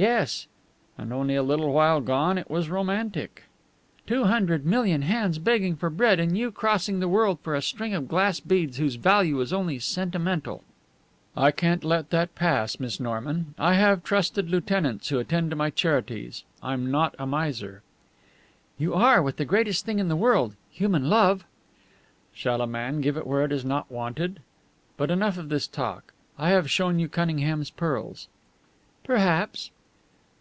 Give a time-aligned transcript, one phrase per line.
[0.00, 0.46] "Yes."
[0.96, 3.42] "And only a little while gone it was romantic!"
[4.06, 7.92] "Two hundred million hands begging for bread, and you crossing the world for a string
[7.92, 10.64] of glass beads whose value is only sentimental!"
[11.36, 13.54] "I can't let that pass, Miss Norman.
[13.58, 16.44] I have trusted lieutenants who attend to my charities.
[16.62, 17.82] I'm not a miser."
[18.78, 21.44] "You are, with the greatest thing in the world human love."
[22.32, 24.40] "Shall a man give it where it is not wanted?
[24.96, 26.14] But enough of this talk.
[26.38, 28.28] I have shown you Cunningham's pearls."
[29.04, 29.70] "Perhaps."